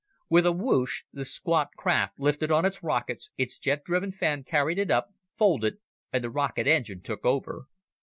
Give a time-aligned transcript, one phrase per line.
[0.31, 4.79] With a whoosh, the squat craft lifted on its rockets, its jet driven fan carried
[4.79, 5.77] it up, folded,
[6.11, 7.67] and the rocket engine took over.